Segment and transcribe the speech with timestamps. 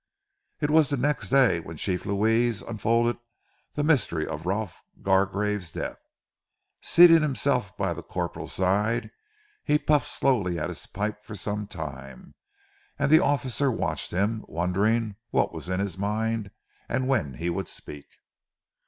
[0.61, 3.19] It was the next day when Chief Louis unfolded
[3.75, 5.99] the mystery of Rolf Gargrave's death.
[6.81, 9.11] Seating himself by the corporal's side,
[9.63, 12.33] he puffed slowly at his pipe for some time,
[12.97, 16.49] and the officer watched him, wondering what was in his mind
[16.89, 18.07] and when he would speak.